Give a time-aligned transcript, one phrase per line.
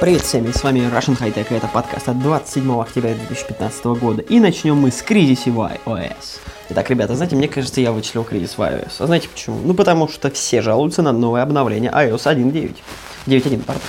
[0.00, 4.22] Привет всем, с вами Russian High Tech, и это подкаст от 27 октября 2015 года.
[4.22, 6.40] И начнем мы с кризиса в iOS.
[6.70, 8.92] Итак, ребята, знаете, мне кажется, я вычислил кризис в iOS.
[8.98, 9.58] А знаете почему?
[9.62, 12.76] Ну, потому что все жалуются на новое обновление iOS 1.9.
[13.26, 13.82] 9.1, пардон.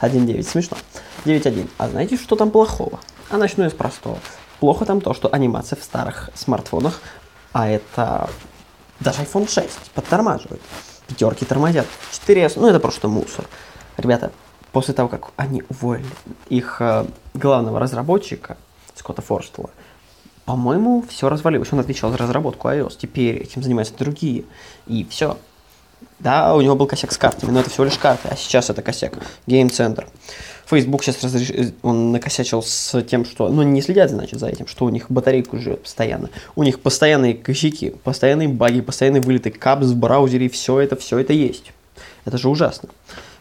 [0.00, 0.76] 1.9, смешно.
[1.24, 1.68] 9.1.
[1.78, 3.00] А знаете, что там плохого?
[3.30, 4.18] А начну я с простого.
[4.60, 7.00] Плохо там то, что анимация в старых смартфонах,
[7.52, 8.30] а это
[9.00, 10.62] даже iPhone 6 подтормаживает.
[11.08, 11.86] Пятерки тормозят.
[12.12, 13.46] 4S, ну это просто мусор.
[13.96, 14.30] Ребята,
[14.72, 16.06] после того, как они уволили
[16.48, 18.56] их э, главного разработчика,
[18.94, 19.70] Скотта Форстела,
[20.44, 21.72] по-моему, все развалилось.
[21.72, 22.96] Он отвечал за разработку iOS.
[22.98, 24.44] Теперь этим занимаются другие.
[24.86, 25.38] И все.
[26.18, 28.82] Да, у него был косяк с картами, но это всего лишь карты, а сейчас это
[28.82, 29.14] косяк.
[29.46, 30.06] Гейм-центр.
[30.66, 31.72] Facebook сейчас разреш...
[31.82, 33.48] он накосячил с тем, что...
[33.48, 36.30] Ну, не следят, значит, за этим, что у них батарейку живет постоянно.
[36.56, 41.32] У них постоянные косяки, постоянные баги, постоянные вылеты капс в браузере, все это, все это
[41.32, 41.72] есть.
[42.24, 42.88] Это же ужасно.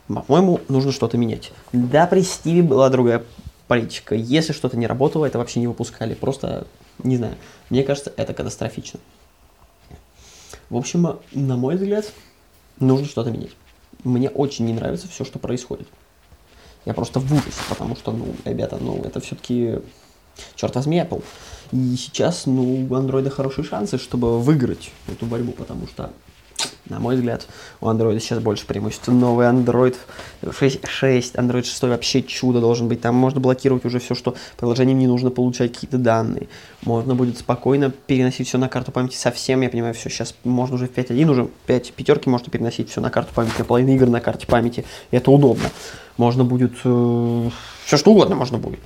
[0.10, 1.52] По-моему, нужно что-то менять.
[1.72, 3.24] Да, при Стиве была другая
[3.68, 4.16] политика.
[4.16, 6.16] Если что-то не работало, это вообще не выпускали.
[6.16, 6.66] Просто,
[7.04, 7.36] не знаю,
[7.70, 9.00] мне кажется, это катастрофично.
[10.72, 12.12] В общем, на мой взгляд,
[12.80, 13.52] нужно что-то менять.
[14.04, 15.88] Мне очень не нравится все, что происходит.
[16.86, 19.80] Я просто в ужасе, потому что, ну, ребята, ну, это все-таки,
[20.56, 21.24] черт возьми, Apple.
[21.72, 26.12] И сейчас, ну, у андроида хорошие шансы, чтобы выиграть эту борьбу, потому что
[26.90, 27.48] на мой взгляд,
[27.82, 29.08] у Android сейчас больше преимуществ.
[29.08, 29.96] Новый Android
[30.52, 33.02] 6, 6, Android 6 вообще чудо должен быть.
[33.02, 36.48] Там можно блокировать уже все, что приложением не нужно получать какие-то данные.
[36.84, 39.62] Можно будет спокойно переносить все на карту памяти совсем.
[39.62, 43.10] Я понимаю, все, сейчас можно уже в 5.1, уже 5 пятерки можно переносить все на
[43.10, 44.86] карту памяти, половина игр на карте памяти.
[45.12, 45.70] Это удобно.
[46.18, 46.74] Можно будет...
[46.84, 47.50] Э,
[47.86, 48.80] все что угодно можно будет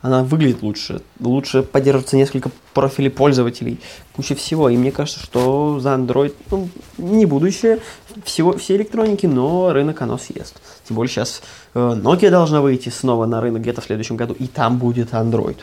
[0.00, 3.80] она выглядит лучше, лучше поддерживается несколько профилей пользователей,
[4.14, 4.68] куча всего.
[4.68, 7.80] И мне кажется, что за Android ну, не будущее
[8.24, 10.60] всего, все электроники, но рынок оно съест.
[10.86, 11.42] Тем более сейчас
[11.74, 15.58] э, Nokia должна выйти снова на рынок где-то в следующем году, и там будет Android.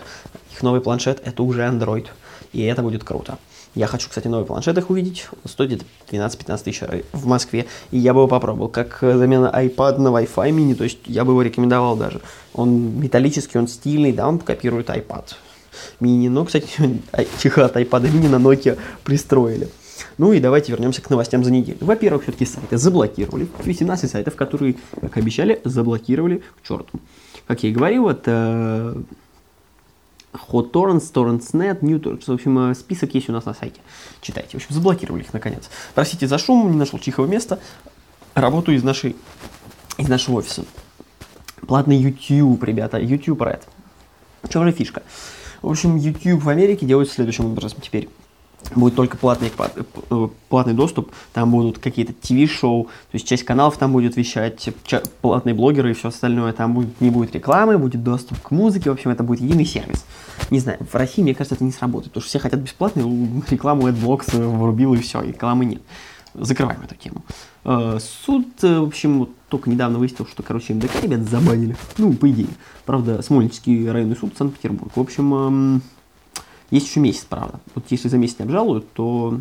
[0.53, 2.07] Их новый планшет это уже Android,
[2.51, 3.37] и это будет круто.
[3.75, 5.27] Я хочу, кстати, новый планшет их увидеть.
[5.43, 6.81] Стоит где-то 12-15 тысяч
[7.11, 7.65] в Москве.
[7.91, 8.69] И я бы его попробовал.
[8.69, 10.75] Как замена iPad на Wi-Fi mini.
[10.75, 12.21] То есть я бы его рекомендовал даже.
[12.53, 15.25] Он металлический, он стильный, да, он копирует iPad
[15.99, 16.29] mini.
[16.29, 16.69] Но, кстати,
[17.43, 19.69] чехла от iPad mini на Nokia пристроили.
[20.17, 21.77] Ну и давайте вернемся к новостям за неделю.
[21.81, 23.47] Во-первых, все-таки сайты заблокировали.
[23.63, 26.99] 18 сайтов, которые, как обещали, заблокировали к черту.
[27.47, 28.97] Как я и говорил, это
[30.49, 32.25] Hot Torrents, Torrents.net, New Torrents.
[32.27, 33.79] В общем, э, список есть у нас на сайте.
[34.21, 34.51] Читайте.
[34.51, 35.69] В общем, заблокировали их наконец.
[35.93, 37.59] Простите за шум, не нашел тихого места.
[38.33, 39.15] Работаю из, нашей,
[39.97, 40.65] из нашего офиса.
[41.67, 42.99] Платный YouTube, ребята.
[42.99, 43.61] YouTube Red.
[44.43, 45.03] В же фишка?
[45.61, 48.09] В общем, YouTube в Америке делают следующим образом теперь
[48.73, 49.51] будет только платный,
[50.09, 54.69] э, платный доступ, там будут какие-то ТВ-шоу, то есть часть каналов там будет вещать,
[55.21, 58.93] платные блогеры и все остальное, там будет, не будет рекламы, будет доступ к музыке, в
[58.93, 60.05] общем, это будет единый сервис.
[60.49, 63.01] Не знаю, в России, мне кажется, это не сработает, потому что все хотят бесплатно,
[63.49, 65.81] рекламу AdBlocks врубил и все, рекламы нет.
[66.33, 67.23] Закрываем эту тему.
[67.63, 71.77] Э, суд, э, в общем, только недавно выяснил, что, короче, МДК ребят забанили.
[71.97, 72.49] Ну, по идее.
[72.85, 74.91] Правда, Смольнический районный суд Санкт-Петербург.
[74.95, 75.81] В общем, эм,
[76.71, 77.59] есть еще месяц, правда.
[77.73, 79.39] Вот если за месяц не обжалуют, то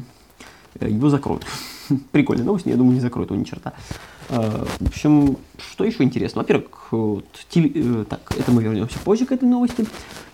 [0.81, 1.45] э, его закроют.
[2.13, 3.73] Прикольная новость, но я думаю, не закроют его ни черта.
[4.29, 6.43] Э, в общем, что еще интересно?
[6.43, 7.73] Во-первых, вот, теле...
[7.75, 9.87] Э, так, это мы вернемся позже к этой новости.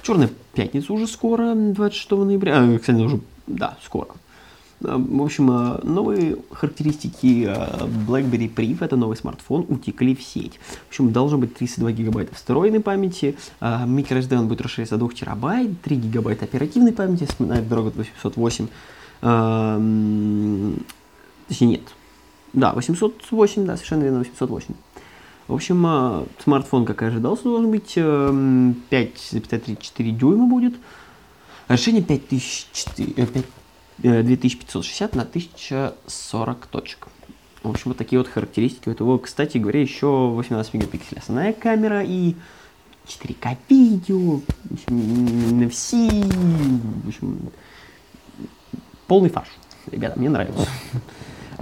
[0.02, 2.58] Черная пятница уже скоро, 26 ноября.
[2.58, 4.08] А, кстати, уже, да, скоро.
[4.80, 5.46] В общем,
[5.82, 7.46] новые характеристики
[8.08, 10.58] BlackBerry Priv, это новый смартфон, утекли в сеть.
[10.86, 15.82] В общем, должно быть 32 гигабайта встроенной памяти, microSD он будет расширяться до 2 терабайт,
[15.82, 18.68] 3 гигабайта оперативной памяти, Snapdragon 808,
[21.46, 21.82] точнее нет,
[22.54, 24.74] да, 808, да, совершенно верно, 808.
[25.46, 30.74] В общем, смартфон, как и ожидался, должен быть 5,34 дюйма будет.
[31.68, 33.44] Решение 5004, 5,
[34.02, 37.08] 2560 на 1040 точек.
[37.62, 39.18] В общем, вот такие вот характеристики у этого.
[39.18, 42.34] Кстати говоря, еще 18 мегапикселей основная камера и
[43.06, 46.24] 4К видео, в общем, NFC,
[47.04, 47.50] в общем,
[49.06, 49.48] полный фарш.
[49.90, 50.66] Ребята, мне нравится.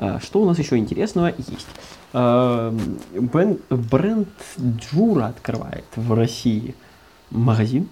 [0.01, 1.67] А, что у нас еще интересного есть?
[2.13, 2.73] А,
[3.13, 4.29] бренд,
[4.61, 6.77] Джура открывает в России
[7.31, 7.89] магазин.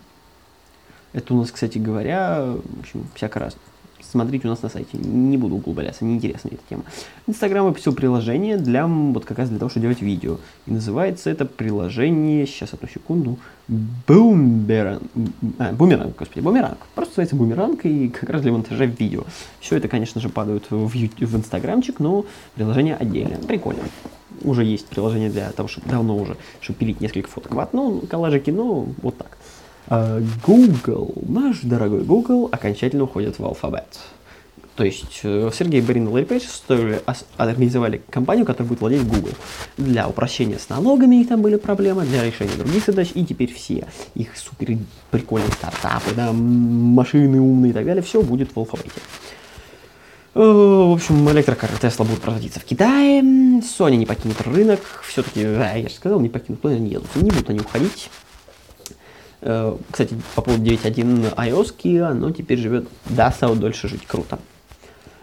[1.13, 3.57] Это у нас, кстати говоря, в общем, всяко раз.
[4.03, 4.97] Смотрите у нас на сайте.
[4.99, 6.85] Не буду углубляться, неинтересна эта тема.
[7.27, 10.39] Инстаграм выпустил приложение для, вот как раз для того, чтобы делать видео.
[10.67, 13.39] И называется это приложение, сейчас, одну секунду,
[13.69, 15.03] Бумеранг.
[15.59, 16.79] А, бумеранг, господи, бумеранг.
[16.95, 19.25] Просто называется бумеранг и как раз для монтажа видео.
[19.59, 23.39] Все это, конечно же, падает в, YouTube, в инстаграмчик, но приложение отдельное.
[23.39, 23.83] Прикольно.
[24.43, 28.51] Уже есть приложение для того, чтобы давно уже, чтобы пилить несколько фоток в одно, коллажики,
[28.51, 29.37] но вот так.
[29.88, 33.87] А, Google, наш дорогой Google, окончательно уходит в алфабет.
[34.75, 37.00] То есть э, Сергей Барин и Ларри Пейдж стоили-
[37.38, 39.31] организовали компанию, которая будет владеть Google.
[39.79, 43.87] Для упрощения с налогами их там были проблемы, для решения других задач, и теперь все
[44.15, 44.77] их супер
[45.11, 49.00] прикольные стартапы, да, машины умные и так далее, все будет в алфавите.
[50.35, 53.23] Э, В общем, электрокары Тесла будут производиться в Китае,
[53.62, 57.49] Sony не покинет рынок, все-таки, я же сказал, не покинут, но они едут, не будут
[57.49, 58.11] они уходить.
[59.43, 64.38] Э, Кстати, по поводу 9.1 iOS Kia, оно теперь живет, да, стало дольше жить, круто.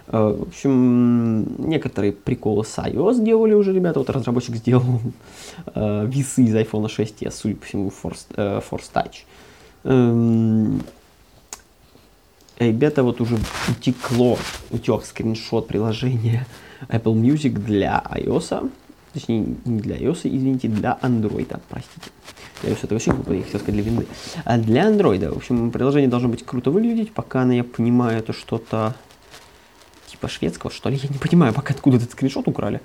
[0.08, 4.00] Э, В общем, некоторые приколы с iOS делали уже ребята.
[4.00, 5.02] Вот разработчик сделал
[5.74, 9.16] э, весы из iPhone 6s, судя по всему, Force, э, Force Touch.
[9.84, 10.82] Эм,
[12.60, 13.38] Ребята, вот уже
[13.68, 14.38] утекло,
[14.70, 16.46] утек скриншот приложения
[16.88, 18.70] Apple Music для iOS.
[19.14, 22.12] Точнее, не для iOS, извините, для Android, простите.
[22.64, 24.08] Для iOS это вообще глупо, я хотел сказать для винды.
[24.46, 27.12] А для Android, в общем, приложение должно быть круто выглядеть.
[27.14, 28.96] Пока я понимаю, это что-то
[30.08, 30.96] типа шведского, что ли.
[31.02, 32.80] Я не понимаю, пока откуда этот скриншот украли.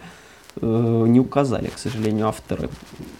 [0.60, 2.69] Э, Не указали, к сожалению, авторы,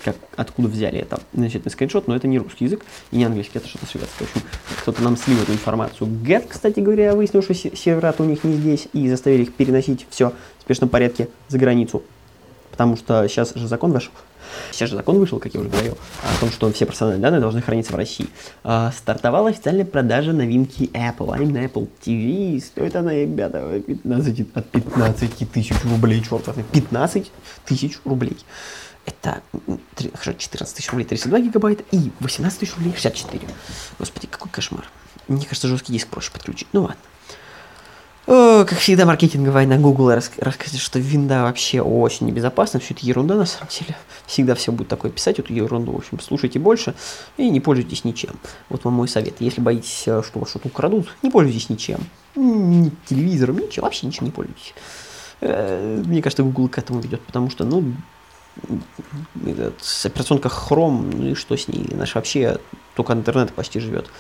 [0.05, 3.69] как, откуда взяли это значит, скриншот, но это не русский язык и не английский, это
[3.69, 4.27] что-то шведское.
[4.27, 4.49] В общем,
[4.83, 6.09] кто-то нам слил эту информацию.
[6.09, 10.07] Get, кстати говоря, выяснил, что се- сервера у них не здесь, и заставили их переносить
[10.11, 12.03] все в спешном порядке за границу.
[12.71, 14.13] Потому что сейчас же закон вышел.
[14.73, 17.61] Сейчас же закон вышел, как я уже говорил, о том, что все персональные данные должны
[17.61, 18.29] храниться в России.
[18.65, 22.61] А, стартовала официальная продажа новинки Apple, а именно Apple TV.
[22.61, 27.31] Стоит она, ребята, 15, от 15 тысяч рублей, черт возьми, 15
[27.65, 28.37] тысяч рублей.
[29.07, 29.41] Это
[30.15, 33.43] хорошо, 14 тысяч рублей 32 гигабайта и 18 тысяч рублей 64.
[33.99, 34.85] Господи, какой кошмар.
[35.29, 36.69] Мне кажется, жесткий диск проще подключить.
[36.73, 36.97] Ну ладно.
[38.29, 42.79] Как всегда, маркетинговая на Google рас- рассказывает, что винда вообще очень небезопасна.
[42.79, 43.97] Все это ерунда на самом деле.
[44.27, 45.93] Всегда все будет такое писать, эту ерунду.
[45.93, 46.95] В общем, слушайте больше
[47.39, 48.35] и не пользуйтесь ничем.
[48.69, 49.37] Вот вам мой совет.
[49.41, 52.01] Если боитесь, э, что вас что-то украдут, не пользуйтесь ничем.
[52.37, 54.75] Ни телевизором, ничего, вообще ничем не пользуйтесь.
[55.41, 57.95] Э, Мне кажется, Google к этому ведет, потому что, ну,
[59.47, 61.89] этот, операционка Chrome, ну и что с ней?
[61.95, 62.59] Наш вообще
[62.95, 64.11] только интернет почти живет.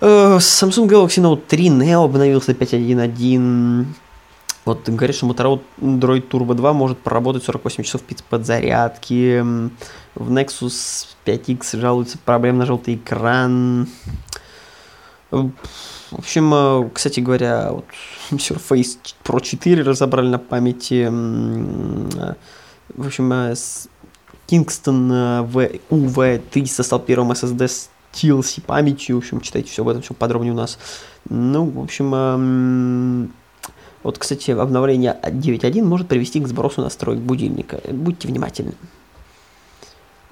[0.00, 3.86] Э, Samsung Galaxy Note 3 Neo обновился 5.1.1.
[4.64, 9.40] Вот говорят, что Motorola Android Turbo 2 может проработать 48 часов подзарядки.
[10.14, 13.88] В Nexus 5X жалуется проблем на желтый экран.
[15.30, 15.52] В
[16.12, 17.84] общем, э, кстати говоря, вот
[18.32, 21.08] Surface Pro 4 разобрали на памяти.
[21.10, 22.34] Э,
[22.96, 23.32] В общем,
[24.48, 29.16] Kingston э, V- UV300 стал первым SSD с TLC памятью.
[29.16, 30.78] В общем, читайте все об этом все подробнее у нас.
[31.28, 33.32] Ну, в общем, эм,
[34.02, 37.80] вот, кстати, обновление 9.1 может привести к сбросу настроек будильника.
[37.90, 38.74] Будьте внимательны.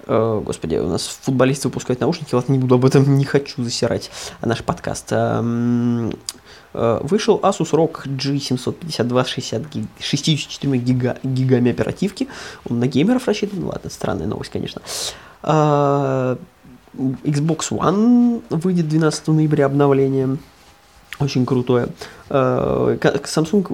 [0.07, 4.09] Э, Господи, у нас футболисты выпускают наушники, ладно, не буду об этом, не хочу засирать
[4.41, 5.11] наш подкаст.
[5.11, 6.11] Эм,
[6.73, 12.27] э, Вышел Asus ROG G752 с 60 гиг- 64 гига, гигами оперативки.
[12.67, 14.81] Он на геймеров рассчитан, ладно, странная новость, конечно.
[15.43, 16.37] А,
[16.97, 20.37] Xbox One выйдет 12 ноября обновление.
[21.19, 21.89] Очень крутое.
[22.29, 23.67] Э, Samsung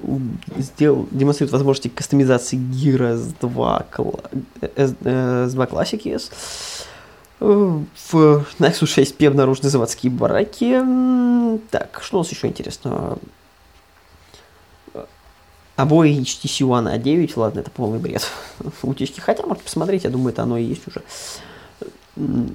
[0.58, 4.44] сделал, демонстрирует возможности кастомизации Gear S2, кла-
[4.76, 6.32] S- э, S2 Classic yes.
[7.42, 7.80] Э,
[8.12, 10.82] В Nexus 6P обнаружены заводские бараки.
[11.70, 13.20] Так, что у нас еще интересного?
[15.76, 18.26] Обои HTC One A9, ладно, это полный бред.
[18.82, 19.20] Утечки.
[19.20, 21.02] Хотя, можете посмотреть, я думаю, это оно и есть уже.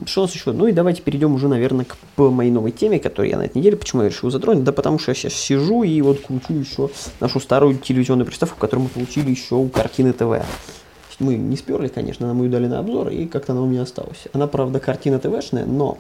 [0.07, 0.53] Что у нас еще?
[0.53, 3.77] Ну и давайте перейдем уже, наверное, к моей новой теме, которую я на этой неделе,
[3.77, 4.65] почему я решил затронуть?
[4.65, 6.89] Да потому что я сейчас сижу и вот кручу еще
[7.21, 10.43] нашу старую телевизионную приставку, которую мы получили еще у картины ТВ.
[11.19, 14.25] Мы не сперли, конечно, нам ее дали на обзор, и как-то она у меня осталась.
[14.33, 15.99] Она, правда, картина ТВшная, но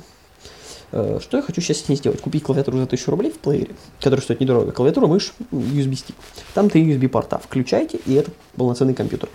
[0.93, 2.23] э, что я хочу сейчас с ней сделать?
[2.23, 4.73] Купить клавиатуру за 1000 рублей в плеере, которая стоит недорого.
[4.73, 6.17] Клавиатура, мышь, USB стик.
[6.55, 7.39] Там три USB порта.
[7.39, 9.29] Включайте, и это полноценный компьютер.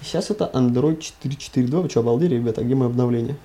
[0.00, 1.82] Сейчас это Android 4.4.2.
[1.82, 2.60] Вы что, обалдели, ребята?
[2.60, 3.36] А Где мое обновление?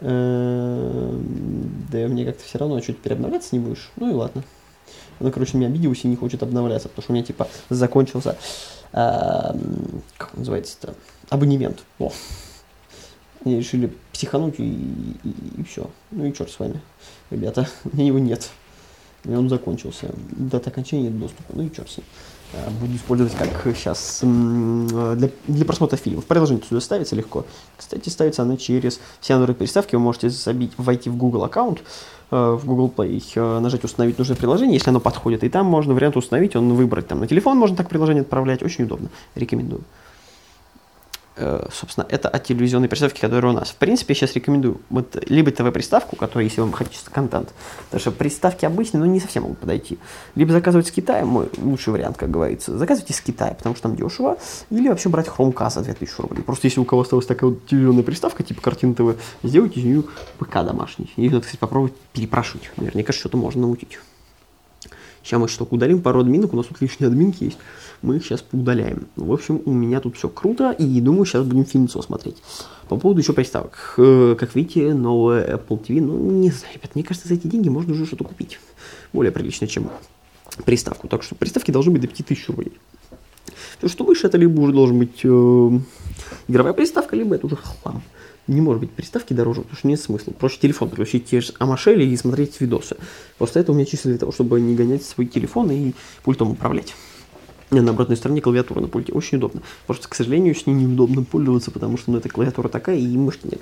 [0.00, 3.90] Эм, Да мне как-то все равно, что теперь не будешь?
[3.96, 4.42] Ну и ладно.
[5.20, 8.36] Она, короче, меня обиделась и не хочет обновляться, потому что у меня, типа, закончился,
[8.92, 10.94] эм, как называется-то,
[11.28, 11.84] абонемент.
[11.98, 12.12] О.
[13.44, 15.16] Они решили психануть и,
[15.68, 15.90] все.
[16.10, 16.80] Ну и черт с вами,
[17.30, 18.50] ребята, у меня его нет.
[19.24, 20.10] И он закончился.
[20.30, 21.52] Дата окончания доступа.
[21.54, 22.06] Ну и черт с ним.
[22.52, 26.24] Э, Буду использовать как сейчас для, для просмотра фильмов.
[26.24, 27.44] Приложение сюда ставится легко.
[27.76, 29.94] Кстати, ставится оно через все Android приставки.
[29.94, 31.82] Вы можете забить, войти в Google аккаунт,
[32.30, 35.44] э, в Google Play, э, нажать установить нужное приложение, если оно подходит.
[35.44, 37.08] И там можно вариант установить, он выбрать.
[37.08, 38.62] Там на телефон можно так приложение отправлять.
[38.62, 39.08] Очень удобно.
[39.34, 39.82] Рекомендую.
[41.34, 43.70] Э, собственно, это от телевизионной приставки, которая у нас.
[43.70, 47.54] В принципе, я сейчас рекомендую вот либо ТВ-приставку, которая, если вам хотите контент,
[47.86, 49.98] потому что приставки обычные, но не совсем могут подойти.
[50.34, 52.76] Либо заказывать с Китая, мой лучший вариант, как говорится.
[52.76, 54.36] Заказывайте с Китая, потому что там дешево.
[54.70, 56.42] Или вообще брать Chromecast за 2000 рублей.
[56.42, 60.04] Просто если у кого осталась такая вот телевизионная приставка, типа картин ТВ, сделайте из нее
[60.38, 61.10] ПК домашний.
[61.16, 62.70] И надо, кстати, попробовать перепрошить.
[62.76, 63.98] Наверняка что-то можно научить.
[65.22, 67.58] Сейчас мы что-то удалим, пару админок, у нас тут лишние админки есть
[68.02, 69.06] мы их сейчас поудаляем.
[69.16, 72.42] В общем, у меня тут все круто, и думаю, сейчас будем фильмцо смотреть.
[72.88, 73.94] По поводу еще приставок.
[73.96, 77.92] Как видите, новая Apple TV, ну, не знаю, ребят, мне кажется, за эти деньги можно
[77.92, 78.58] уже что-то купить.
[79.12, 79.88] Более приличное, чем
[80.64, 81.08] приставку.
[81.08, 82.72] Так что приставки должны быть до 5000 рублей.
[83.80, 85.70] То, что выше, это либо уже должен быть э,
[86.48, 88.02] игровая приставка, либо это уже хлам.
[88.48, 90.32] Не может быть приставки дороже, потому что нет смысла.
[90.32, 92.96] Проще телефон подключить те же Амашели и смотреть видосы.
[93.38, 95.92] Просто это у меня чисто для того, чтобы не гонять свой телефон и
[96.24, 96.94] пультом управлять
[97.80, 99.12] на обратной стороне клавиатура на пульте.
[99.12, 99.62] Очень удобно.
[99.86, 103.46] Просто, к сожалению, с ней неудобно пользоваться, потому что ну, эта клавиатура такая, и мышки
[103.46, 103.60] нет.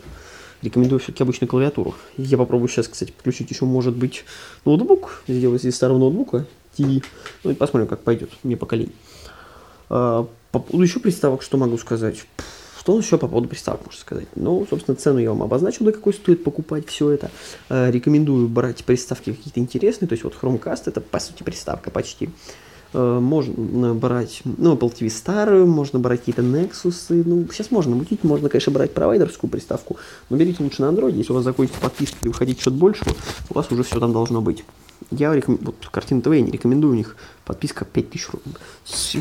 [0.62, 1.94] Рекомендую все-таки обычную клавиатуру.
[2.16, 4.24] Я попробую сейчас, кстати, подключить еще, может быть,
[4.64, 5.22] ноутбук.
[5.28, 6.46] Сделать из старого ноутбука
[6.76, 7.04] TV.
[7.44, 8.30] Ну и посмотрим, как пойдет.
[8.42, 8.76] Мне пока.
[9.88, 12.26] А, по поводу еще приставок, что могу сказать?
[12.90, 14.26] Что еще по поводу приставок можно сказать?
[14.34, 17.30] Ну, собственно, цену я вам обозначил, до какой стоит покупать все это.
[17.68, 20.08] А, рекомендую брать приставки какие-то интересные.
[20.08, 22.30] То есть вот Chromecast это, по сути, приставка почти.
[22.92, 28.24] Э, можно брать, ну, Apple TV старую, можно брать какие-то Nexus, ну, сейчас можно мутить,
[28.24, 29.96] можно, конечно, брать провайдерскую приставку,
[30.28, 33.12] но берите лучше на Android, если у вас закончится подписка и вы хотите что-то большего,
[33.50, 34.64] у вас уже все там должно быть.
[35.10, 38.54] Я рекомендую, вот картина ТВ я не рекомендую, у них подписка 5000 рублей.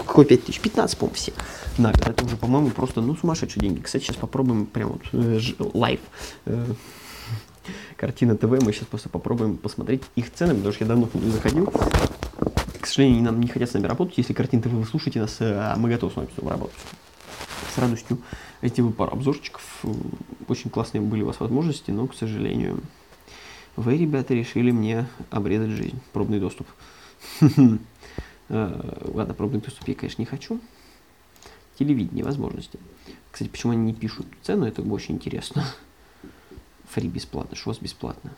[0.05, 0.59] Какой 5000?
[0.59, 1.33] 15, по-моему, все.
[1.77, 1.91] На.
[1.91, 3.81] Это уже, по-моему, просто, ну, сумасшедшие деньги.
[3.81, 5.39] Кстати, сейчас попробуем прям вот э,
[5.73, 5.99] лайв.
[6.45, 6.65] Э,
[7.95, 11.71] картина ТВ, мы сейчас просто попробуем посмотреть их цены, потому что я давно не заходил
[12.89, 14.17] сожалению, нам не хотят с нами работать.
[14.17, 16.77] Если картинки вы слушаете нас, э, мы готовы с вами работать.
[17.73, 18.17] С радостью
[18.61, 19.63] эти пару обзорчиков.
[20.47, 22.81] Очень классные были у вас возможности, но, к сожалению,
[23.75, 25.99] вы, ребята, решили мне обрезать жизнь.
[26.13, 26.67] Пробный доступ.
[28.51, 30.59] Э, ладно, пробный доступ я, конечно, не хочу.
[31.77, 32.79] Телевидение, возможности.
[33.29, 35.63] Кстати, почему они не пишут цену, это очень интересно.
[36.89, 38.31] Фри бесплатно, вас бесплатно?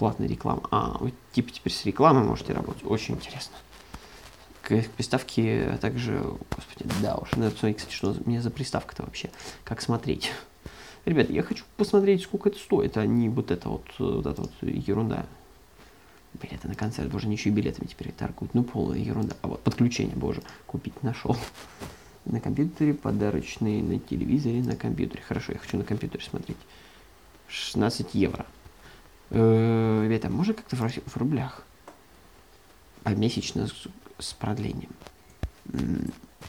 [0.00, 0.62] платная реклама.
[0.70, 2.82] А, вы типа теперь с рекламой можете работать.
[2.86, 3.54] Очень интересно.
[4.62, 6.18] К приставке также,
[6.50, 9.30] господи, да уж, надо посмотреть, кстати, что у меня за приставка-то вообще.
[9.62, 10.32] Как смотреть.
[11.04, 14.52] Ребят, я хочу посмотреть, сколько это стоит, а не вот это вот, вот эта вот
[14.62, 15.26] ерунда.
[16.34, 18.54] Билеты на концерт, боже, ничего билетами теперь торгуют.
[18.54, 19.34] Ну, полная ерунда.
[19.42, 21.36] А вот подключение, боже, купить нашел.
[22.26, 25.22] На компьютере подарочные, на телевизоре, на компьютере.
[25.26, 26.58] Хорошо, я хочу на компьютере смотреть.
[27.48, 28.46] 16 евро.
[29.30, 31.64] Э, ребята, можно как-то в рублях?
[33.04, 33.86] А месячно с,
[34.18, 34.90] с продлением.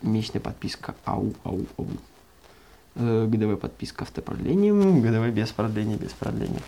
[0.02, 1.88] Месячная подписка ау, ау, ау.
[2.96, 6.62] Э, годовая подписка автопродлением, годовая без продления, без продления.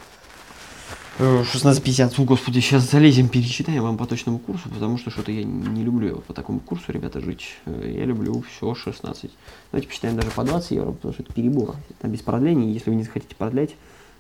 [1.20, 5.84] 16.50, э, господи, сейчас залезем, перечитаем вам по точному курсу, потому что что-то я не
[5.84, 7.58] люблю вот по такому курсу, ребята, жить.
[7.66, 9.32] Я люблю все 16.
[9.72, 11.76] Давайте посчитаем даже по 20 евро, потому что это перебор.
[12.00, 13.76] Там без продления, если вы не захотите продлять,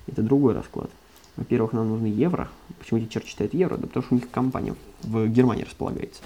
[0.05, 0.89] это другой расклад.
[1.37, 2.49] Во-первых, нам нужны евро.
[2.79, 3.77] Почему эти черт читают евро?
[3.77, 6.21] Да потому что у них компания в Германии располагается.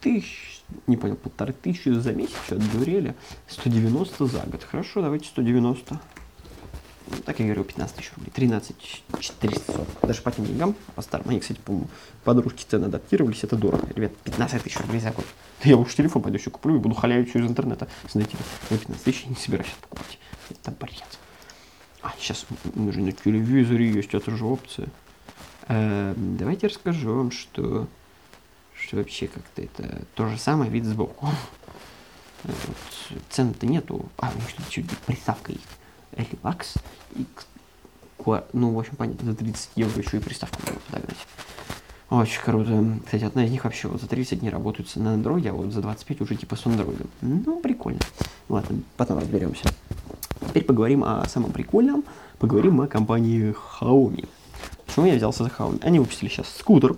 [0.00, 3.14] Тысяч, не понял, полторы тысячи за месяц, что, дурели?
[3.48, 4.64] 190 за год.
[4.64, 6.00] Хорошо, давайте 190.
[7.10, 8.30] Ну, так я говорю, 15 тысяч рублей.
[8.34, 8.76] 13
[9.20, 9.88] 440.
[10.02, 11.28] Даже по тем деньгам, по старым.
[11.28, 11.80] Они, кстати, по
[12.24, 13.88] подружки цены адаптировались, это дорого.
[13.94, 15.24] Ребят, 15 тысяч рублей за год.
[15.62, 17.88] Да я уж телефон пойду еще куплю и буду халявить все из интернета.
[18.08, 18.36] Знаете,
[18.70, 20.18] я 15 тысяч не собираюсь покупать.
[20.50, 21.18] Это бред.
[22.02, 24.88] А, сейчас уже на телевизоре есть, это же опция.
[25.68, 27.86] Э, давайте расскажу вам, что,
[28.80, 31.28] что вообще как-то это то же самое, вид сбоку.
[32.42, 34.06] Э, вот, цен-то нету.
[34.16, 35.66] А, у них чуть приставка есть.
[36.12, 36.72] Релакс.
[37.14, 37.26] И,
[38.54, 41.18] ну, в общем, понятно, за 30 евро еще и приставку можно подогнать.
[42.08, 42.98] Очень круто.
[43.04, 45.82] Кстати, одна из них вообще вот за 30 не работает на андроиде, а вот за
[45.82, 47.08] 25 уже типа с андроидом.
[47.20, 48.00] Ну, прикольно.
[48.48, 49.68] Ладно, потом разберемся.
[50.48, 52.04] Теперь поговорим о самом прикольном.
[52.38, 54.26] Поговорим о компании Xiaomi.
[54.86, 55.84] Почему я взялся за Xiaomi?
[55.84, 56.96] Они выпустили сейчас скутер.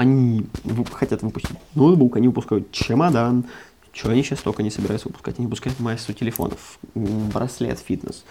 [0.00, 0.46] Они
[0.92, 3.44] хотят выпустить ноутбук, они выпускают чемодан.
[3.92, 5.38] Что они сейчас только не собираются выпускать?
[5.38, 6.78] Они выпускают массу телефонов.
[6.94, 8.24] Браслет фитнес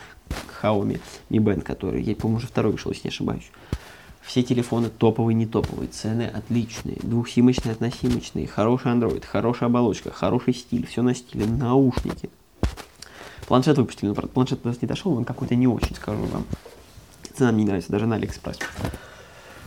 [0.64, 1.00] Xiaomi
[1.30, 3.52] Mi Band, который, я, по-моему, уже второй вышел, если не ошибаюсь.
[4.24, 10.88] Все телефоны топовые, не топовые, цены отличные, двухсимочные, односимочные, хороший Android, хорошая оболочка, хороший стиль,
[10.88, 12.32] все на стиле, наушники.
[13.48, 16.46] Планшет выпустили, но планшет до нас не дошел, он какой-то не очень, скажу вам.
[17.38, 18.58] Цена мне не нравится, даже на Алиэкспресс.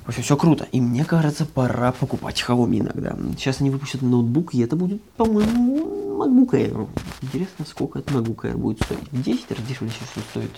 [0.04, 0.66] В общем, все круто.
[0.72, 3.16] И мне кажется, пора покупать Xiaomi иногда.
[3.36, 6.88] Сейчас они выпустят ноутбук, и это будет, по-моему, MacBook Air.
[7.22, 9.12] Интересно, сколько этот MacBook Air будет стоить.
[9.12, 10.50] В 10 раз дешевле сейчас стоит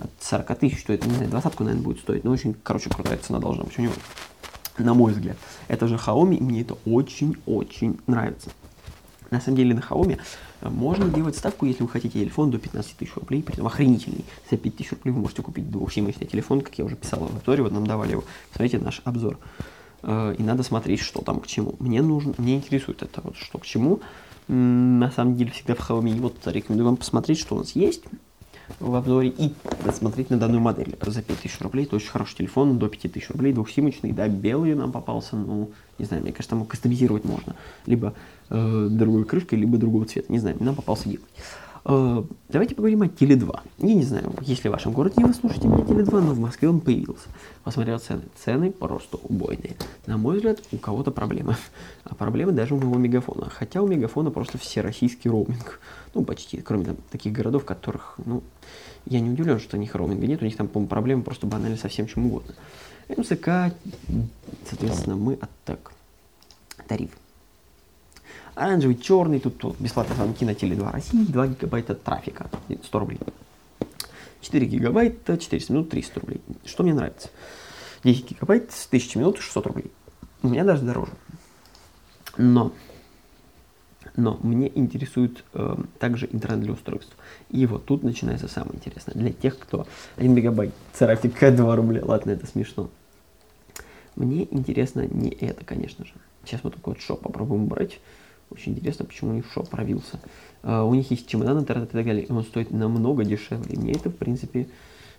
[0.00, 2.24] от 40 тысяч, стоит, не знаю, двадцатку, наверное, будет стоить.
[2.24, 3.94] Но очень, короче, крутая цена должна быть у него.
[4.76, 5.36] На мой взгляд.
[5.68, 8.50] Это же Xiaomi, и мне это очень-очень нравится.
[9.34, 10.20] На самом деле на Xiaomi
[10.60, 14.24] э, можно делать ставку, если вы хотите телефон до 15 тысяч рублей, при этом охренительный.
[14.48, 17.64] За 5 тысяч рублей вы можете купить двухсимочный телефон, как я уже писал в обзоре,
[17.64, 18.22] вот нам давали его.
[18.52, 19.38] Смотрите наш обзор.
[20.04, 21.74] Э, И надо смотреть, что там к чему.
[21.80, 23.98] Мне нужно, мне интересует это вот что к чему.
[24.46, 26.16] На самом деле всегда в Xiaomi.
[26.16, 28.04] И вот рекомендую вам посмотреть, что у нас есть
[28.80, 29.52] в обзоре и
[29.84, 31.84] посмотреть на данную модель за 5000 рублей.
[31.84, 36.22] Это очень хороший телефон, до 5000 рублей, двухсимочный, да, белый нам попался, ну, не знаю,
[36.22, 37.56] мне кажется, там кастомизировать можно.
[37.86, 38.14] Либо
[38.54, 41.26] э, другой крышкой, либо другого цвета, не знаю, нам попался белый.
[41.86, 43.60] Э, давайте поговорим о Теле2.
[43.78, 46.80] Я не знаю, если в вашем городе вы слушаете меня Теле2, но в Москве он
[46.80, 47.28] появился.
[47.62, 48.22] Посмотрел цены.
[48.42, 49.76] Цены просто убойные.
[50.06, 51.56] На мой взгляд, у кого-то проблемы.
[52.04, 53.50] А проблемы даже у моего мегафона.
[53.50, 55.80] Хотя у мегафона просто всероссийский роуминг.
[56.14, 58.42] Ну, почти, кроме там, таких городов, которых, ну,
[59.06, 60.40] я не удивлен, что у них роуминга нет.
[60.40, 62.54] У них там, по-моему, проблемы просто банально со всем чем угодно.
[63.08, 63.74] МСК,
[64.68, 65.92] соответственно, мы от так.
[66.88, 67.10] Тариф.
[68.54, 72.48] Оранжевый, черный, тут, тут бесплатные звонки на Теле2 России, 2 гигабайта трафика,
[72.82, 73.18] 100 рублей.
[74.40, 76.40] 4 гигабайта, 400 минут, 300 рублей.
[76.64, 77.30] Что мне нравится?
[78.04, 79.90] 10 гигабайт, 1000 минут, 600 рублей.
[80.42, 81.12] У меня даже дороже.
[82.36, 82.72] Но,
[84.14, 87.16] но мне интересует э, также интернет для устройств.
[87.50, 89.14] И вот тут начинается самое интересное.
[89.14, 92.02] Для тех, кто 1 мегабайт, трафика 2 рубля.
[92.04, 92.90] Ладно, это смешно.
[94.14, 96.12] Мне интересно не это, конечно же.
[96.44, 98.00] Сейчас мы такой вот шоп попробуем брать.
[98.54, 100.20] Очень интересно, почему у них шоп провился.
[100.62, 103.76] Uh, у них есть чемодан, интернет и так далее, и он стоит намного дешевле.
[103.76, 104.68] Мне это, в принципе,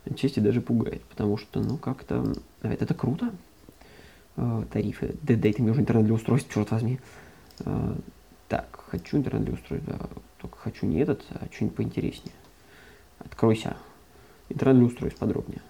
[0.05, 2.33] отчасти даже пугает, потому что, ну, как-то...
[2.62, 3.31] Это, это круто.
[4.38, 5.15] Uh, тарифы.
[5.21, 6.99] Да, дайте мне уже интернет для устройств, черт возьми.
[8.47, 9.99] Так, хочу интернет для устройств, да.
[10.41, 12.36] Только хочу не этот, а что-нибудь поинтереснее.
[13.19, 13.77] Откройся.
[14.49, 15.62] Интернет для устройств подробнее.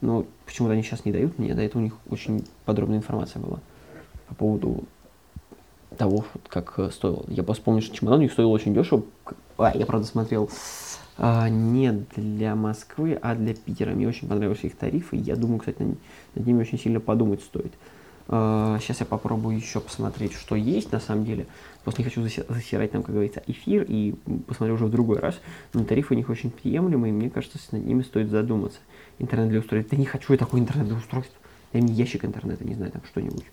[0.00, 3.60] Но почему-то они сейчас не дают мне, до этого у них очень подробная информация была
[4.28, 4.84] по поводу
[5.96, 7.24] того, как э, стоил.
[7.28, 9.04] Я просто помню, что чемодан у них стоил очень дешево.
[9.58, 10.50] А, я, правда, смотрел
[11.18, 13.92] а, не для Москвы, а для Питера.
[13.92, 15.16] Мне очень понравились их тарифы.
[15.16, 15.98] Я думаю, кстати, над,
[16.34, 17.72] над ними очень сильно подумать стоит.
[18.28, 21.46] А, сейчас я попробую еще посмотреть, что есть на самом деле.
[21.82, 24.14] Просто не хочу заси- засирать там, как говорится, эфир и
[24.46, 25.38] посмотрю уже в другой раз.
[25.74, 28.78] Но тарифы у них очень приемлемые, и мне кажется, над ними стоит задуматься.
[29.18, 29.90] Интернет для устройств.
[29.90, 31.34] Да не хочу я такой интернет для устройств.
[31.72, 33.44] Дай мне ящик интернета, не знаю, там что-нибудь.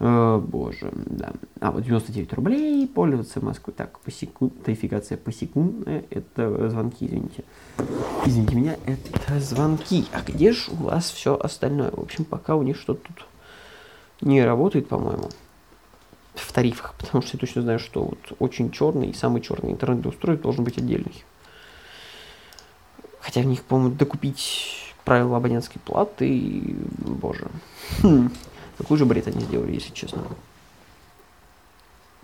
[0.00, 1.32] О, боже, да.
[1.60, 3.74] А, вот 99 рублей, пользоваться Москвой.
[3.76, 4.50] Так, посеку...
[4.50, 7.44] тарификация посекундная, это звонки, извините.
[8.24, 10.04] Извините меня, это звонки.
[10.12, 11.90] А где же у вас все остальное?
[11.90, 13.26] В общем, пока у них что-то тут
[14.20, 15.30] не работает, по-моему,
[16.34, 20.02] в тарифах, потому что я точно знаю, что вот очень черный и самый черный интернет
[20.02, 21.24] для устройств должен быть отдельный.
[23.20, 27.48] Хотя в них, по-моему, докупить правила абонентской платы, боже.
[28.02, 28.30] Хм.
[28.78, 30.22] Какой же бред они сделали, если честно.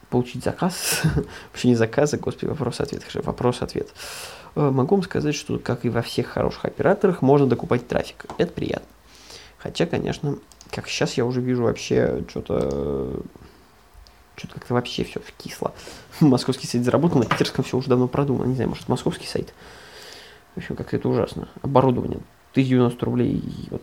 [0.09, 1.03] Получить заказ,
[1.53, 3.89] вообще не заказ, а, господи, вопрос-ответ, вопрос-ответ.
[4.55, 8.27] Э, Могу вам сказать, что, как и во всех хороших операторах, можно докупать трафик.
[8.39, 8.87] Это приятно.
[9.59, 10.39] Хотя, конечно,
[10.71, 13.21] как сейчас я уже вижу вообще что-то...
[14.37, 15.73] Что-то как-то вообще все кисло.
[16.21, 18.49] Московский сайт заработал, на питерском все уже давно продумано.
[18.49, 19.53] Не знаю, может, московский сайт.
[20.55, 21.49] В общем, как-то это ужасно.
[21.63, 22.21] Оборудование.
[22.53, 23.43] 1090 рублей.
[23.71, 23.83] Вот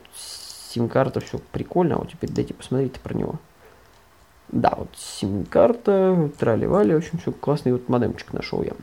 [0.72, 3.36] сим-карта, все прикольно, а вот теперь дайте посмотреть про него.
[4.50, 8.74] Да, вот сим-карта, трали-вали, в общем, все классный вот модемчик нашел я.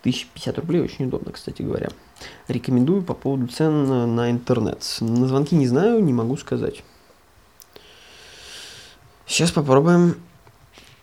[0.00, 1.88] 1050 рублей, очень удобно, кстати говоря.
[2.48, 4.84] Рекомендую по поводу цен на интернет.
[5.00, 6.82] На звонки не знаю, не могу сказать.
[9.26, 10.16] Сейчас попробуем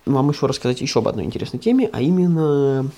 [0.05, 2.89] вам еще рассказать еще об одной интересной теме, а именно...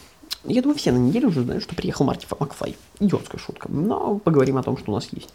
[0.46, 2.76] Я думаю, все на неделе уже знают, что приехал Марти Макфлай.
[3.00, 3.72] Идиотская шутка.
[3.72, 5.34] Но поговорим о том, что у нас есть.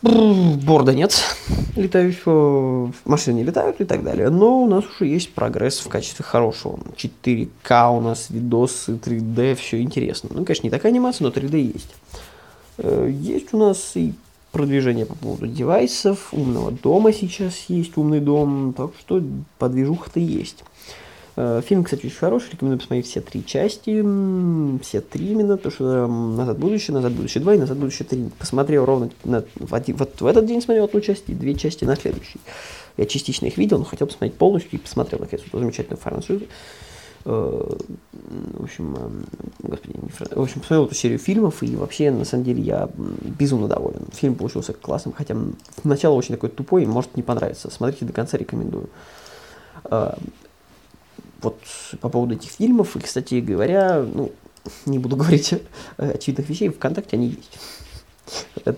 [0.00, 1.24] Борда нет,
[1.74, 4.30] летающего, машины не летают и так далее.
[4.30, 6.78] Но у нас уже есть прогресс в качестве хорошего.
[6.96, 10.30] 4К у нас, видосы, 3D, все интересно.
[10.32, 11.94] Ну, конечно, не такая анимация, но 3D есть.
[12.78, 14.14] Есть у нас и
[14.52, 19.20] продвижение по поводу девайсов, умного дома сейчас есть умный дом, так что
[19.58, 20.64] подвижуха-то есть.
[21.40, 24.00] Э, Фильм, кстати, очень хороший, рекомендую посмотреть все три части,
[24.82, 27.76] все три именно, потому что м, «Назад в будущее», «Назад в будущее 2» и «Назад
[27.76, 28.30] в будущее 3».
[28.40, 31.94] Посмотрел ровно на- один- вот в этот день смотрел одну часть и две части на
[31.94, 32.40] следующий.
[32.96, 36.44] Я частично их видел, но хотел посмотреть полностью и посмотрел, наконец, эту замечательную франшизу.
[37.24, 37.76] Э,
[38.58, 39.26] В общем, эм,
[39.62, 42.88] господи, не фра- в общем, посмотрел эту серию фильмов, и вообще, на самом деле, я
[42.96, 44.02] безумно доволен.
[44.12, 45.36] Фильм получился классным, хотя
[45.84, 47.70] начало очень такой тупой, и может не понравится.
[47.70, 48.88] Смотрите до конца, рекомендую.
[51.40, 51.58] Вот
[52.00, 54.32] по поводу этих фильмов, и, кстати говоря, ну,
[54.86, 55.54] не буду говорить
[55.96, 57.58] очевидных вещей, ВКонтакте они есть.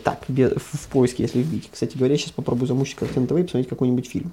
[0.04, 1.68] Так, в поиске, если вбить.
[1.72, 4.32] Кстати говоря, сейчас попробую замучить как-то на ТВ и посмотреть какой-нибудь фильм.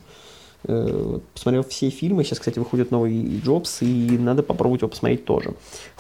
[0.66, 5.54] Э, Посмотрел все фильмы, сейчас, кстати, выходит новый Джобс, и надо попробовать его посмотреть тоже.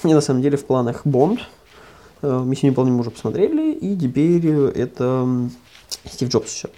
[0.03, 1.41] У меня, на самом деле, в планах Бонд,
[2.21, 5.49] э, «Миссию невыполнима» уже посмотрели, и теперь э, это
[6.05, 6.69] Стив Джобс еще.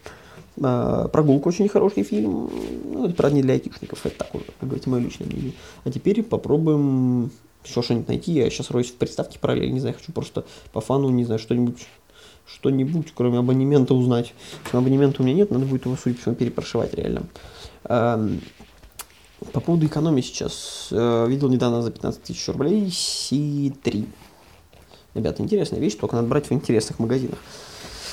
[0.62, 2.50] А, Прогулка очень хороший фильм.
[2.92, 5.54] Ну, это, правда, не для айтишников, это так как говорите, мое личное мнение.
[5.84, 7.32] А теперь попробуем
[7.64, 8.32] еще что-нибудь найти.
[8.34, 11.88] Я сейчас роюсь в приставке параллельно, не знаю, хочу просто по фану, не знаю, что-нибудь
[12.46, 14.34] что-нибудь, кроме абонемента, узнать.
[14.72, 17.24] Абонемента у меня нет, надо будет его, судя по всему, перепрошивать реально.
[19.54, 20.90] По поводу экономии сейчас.
[20.92, 24.06] э, Видел недавно за 15 тысяч рублей C3.
[25.14, 27.40] Ребята, интересная вещь, только надо брать в интересных магазинах.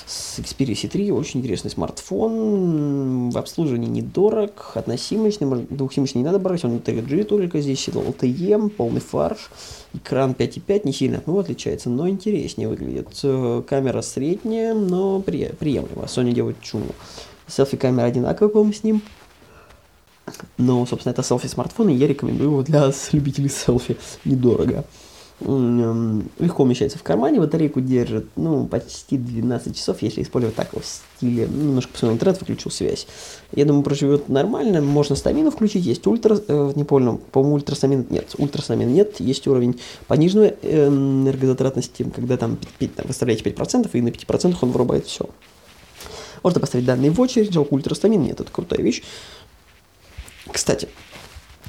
[0.06, 6.64] С Xperia C3 очень интересный смартфон, в обслуживании недорог, односимочный, может, двухсимочный не надо брать,
[6.64, 9.50] он 3G только здесь, LTE, полный фарш,
[9.94, 13.08] экран 5.5 не сильно от него отличается, но интереснее выглядит.
[13.24, 16.86] Э, Камера средняя, но при- приемлемо, Sony делает чуму.
[17.48, 19.02] Селфи-камера одинаковая, по-моему, с ним.
[20.56, 23.96] Но, собственно, это селфи-смартфон, и я рекомендую его для любителей селфи.
[24.24, 24.84] Недорого.
[25.40, 30.80] М, Легко умещается в кармане, батарейку держит, ну, почти 12 часов, если использовать так, в
[30.82, 33.06] стиле, ну, немножко посмотрел интернет, выключил связь.
[33.52, 38.34] Я думаю, проживет нормально, можно стамину включить, есть ультра, э, не понял, по-моему, ультрастамин нет,
[38.38, 44.00] ультрастамин нет, есть уровень пониженной э, энергозатратности, когда там, пи- пи- там выставляете 5%, и
[44.00, 45.28] на 5% он вырубает все.
[46.42, 49.02] Можно поставить данные в очередь, жалко ультрастамин нет, это крутая вещь.
[50.50, 50.88] Кстати,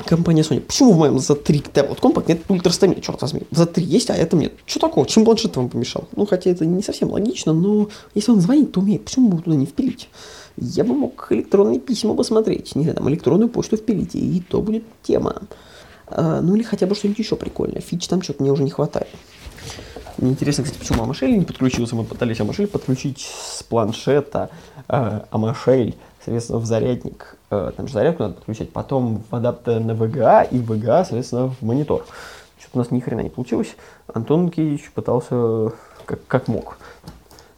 [0.05, 3.41] компания Sony, почему в моем Z3 Tablet Compact нет ультрастамина, черт возьми?
[3.51, 4.53] В Z3 есть, а этом нет.
[4.65, 5.07] Что такого?
[5.07, 6.07] Чем планшет вам помешал?
[6.15, 9.55] Ну, хотя это не совсем логично, но если он звонит, то умеет, почему бы туда
[9.55, 10.09] не впилить?
[10.57, 14.83] Я бы мог электронные письма посмотреть, не знаю, там электронную почту впилить, и то будет
[15.03, 15.43] тема.
[16.07, 17.81] А, ну или хотя бы что-нибудь еще прикольное.
[17.81, 19.09] Фич там что-то мне уже не хватает.
[20.17, 21.95] Мне интересно, кстати, почему Амашель не подключился.
[21.95, 24.49] Мы пытались Амашель подключить с планшета
[24.87, 27.36] э, Амашель, соответственно, в зарядник.
[27.49, 28.71] Э, там же зарядку надо подключать.
[28.71, 32.05] Потом в адаптер на VGA и VGA, соответственно, в монитор.
[32.59, 33.75] Что-то у нас ни хрена не получилось.
[34.13, 35.71] Антон Кич пытался
[36.05, 36.77] как, как мог.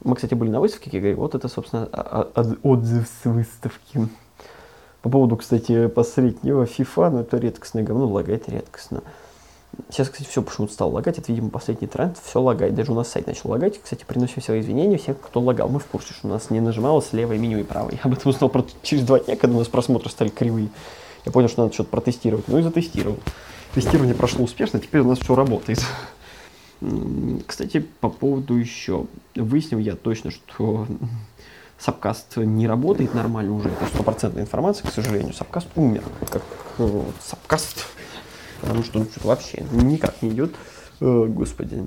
[0.04, 4.08] Мы, кстати, были на выставке, говорю, вот это, собственно, от- отзыв с выставки.
[5.02, 9.02] По поводу, кстати, последнего FIFA, ну это редкостное говно, лагает редкостно.
[9.88, 11.18] Сейчас, кстати, все почему-то стало лагать.
[11.18, 12.18] Это, видимо, последний тренд.
[12.18, 12.74] Все лагает.
[12.74, 13.80] Даже у нас сайт начал лагать.
[13.82, 15.68] Кстати, приносим все извинения всем, кто лагал.
[15.68, 17.94] Мы в курсе, что у нас не нажималось левое меню и правое.
[17.94, 20.68] Я об этом узнал про- через два дня, когда у нас просмотры стали кривые.
[21.24, 22.48] Я понял, что надо что-то протестировать.
[22.48, 23.18] Ну и затестировал.
[23.74, 25.80] Тестирование прошло успешно, теперь у нас все работает.
[27.46, 29.06] Кстати, по поводу еще.
[29.34, 30.86] Выяснил я точно, что
[31.78, 33.68] Сапкаст не работает нормально уже.
[33.68, 35.32] Это стопроцентная информация, к сожалению.
[35.32, 36.02] Сапкаст умер.
[36.30, 36.42] Как
[36.78, 37.86] э, Сапкаст.
[38.60, 40.54] Потому что что-то вообще никак не идет.
[41.00, 41.84] Э, господи.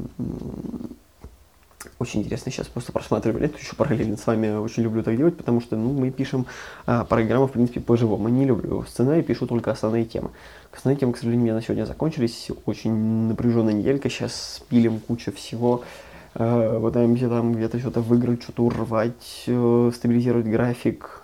[2.00, 4.56] Очень интересно сейчас просто просматривали это еще параллельно с вами.
[4.56, 6.46] Очень люблю так делать, потому что ну, мы пишем
[6.86, 8.30] а, программу, в принципе, по-живому.
[8.30, 10.32] Не люблю сценарий, пишу только основные темы.
[10.72, 12.50] Основные темы, к сожалению, у меня на сегодня закончились.
[12.66, 12.94] Очень
[13.28, 14.10] напряженная неделька.
[14.10, 15.84] Сейчас пилим кучу всего.
[16.36, 21.22] Э, пытаемся там где-то что-то выиграть, что-то урвать, э, стабилизировать график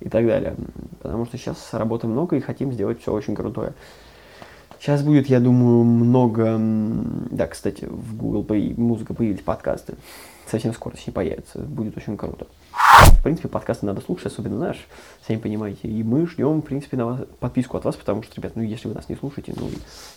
[0.00, 0.56] и так далее.
[1.02, 3.74] Потому что сейчас работы много и хотим сделать все очень крутое.
[4.80, 6.56] Сейчас будет, я думаю, много...
[7.30, 9.94] Да, кстати, в Google Play музыка появились подкасты.
[10.46, 11.58] Совсем скоро с ней появится.
[11.58, 12.46] Будет очень круто.
[12.72, 14.78] В принципе, подкасты надо слушать, особенно наш,
[15.26, 15.86] сами понимаете.
[15.86, 18.88] И мы ждем, в принципе, на вас, подписку от вас, потому что, ребят, ну, если
[18.88, 19.68] вы нас не слушаете, ну,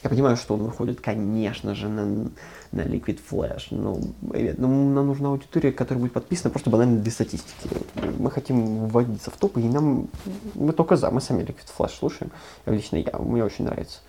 [0.01, 2.29] я понимаю, что он выходит, конечно же, на,
[2.71, 3.65] на Liquid Flash.
[3.71, 7.67] Ну, ребят, ну, нам нужна аудитория, которая будет подписана просто банально для статистики.
[8.17, 10.07] Мы хотим вводиться в топ, и нам...
[10.55, 12.31] Мы только за, мы сами Liquid Flash слушаем.
[12.65, 13.99] Лично я, мне очень нравится.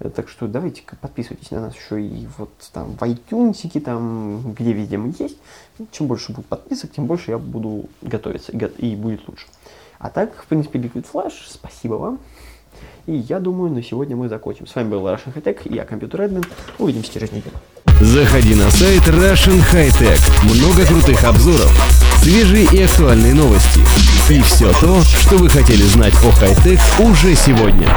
[0.00, 4.96] Э, Так что давайте-ка подписывайтесь на нас еще и вот там в iTunes, там, где
[4.98, 5.36] мы есть.
[5.92, 9.46] Чем больше будет подписок, тем больше я буду готовиться и, го- и будет лучше.
[9.98, 12.18] А так, в принципе, Liquid Flash, спасибо вам.
[13.06, 14.66] И я думаю, на сегодня мы закончим.
[14.66, 16.44] С вами был Russian High Tech, я компьютер админ.
[16.78, 17.54] Увидимся через неделю.
[18.00, 20.20] Заходи на сайт Russian High Tech.
[20.42, 21.70] Много крутых обзоров,
[22.22, 23.80] свежие и актуальные новости.
[24.30, 27.88] И все то, что вы хотели знать о хай-тек уже сегодня.